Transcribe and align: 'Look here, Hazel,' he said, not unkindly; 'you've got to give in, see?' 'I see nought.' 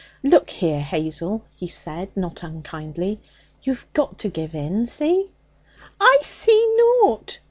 'Look 0.23 0.49
here, 0.49 0.79
Hazel,' 0.79 1.43
he 1.55 1.67
said, 1.67 2.09
not 2.17 2.41
unkindly; 2.41 3.19
'you've 3.61 3.85
got 3.93 4.17
to 4.25 4.29
give 4.29 4.55
in, 4.55 4.87
see?' 4.87 5.29
'I 5.99 6.17
see 6.23 6.75
nought.' 7.03 7.37